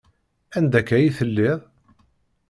Anda 0.57 0.77
akka 0.79 0.93
ay 0.95 1.07
telliḍ? 1.17 1.59